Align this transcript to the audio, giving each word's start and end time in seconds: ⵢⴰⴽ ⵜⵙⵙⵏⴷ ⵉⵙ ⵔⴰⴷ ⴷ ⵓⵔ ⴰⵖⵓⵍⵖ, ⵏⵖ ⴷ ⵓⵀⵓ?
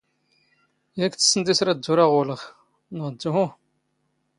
ⵢⴰⴽ 1.01 1.13
ⵜⵙⵙⵏⴷ 1.19 1.47
ⵉⵙ 1.53 1.59
ⵔⴰⴷ 1.65 1.79
ⴷ 1.85 1.87
ⵓⵔ 1.91 1.97
ⴰⵖⵓⵍⵖ, 2.05 2.39
ⵏⵖ 2.99 3.07
ⴷ 3.19 3.21
ⵓⵀⵓ? 3.29 3.45